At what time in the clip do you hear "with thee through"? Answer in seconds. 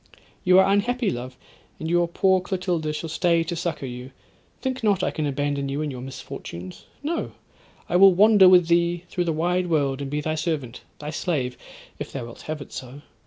8.49-9.25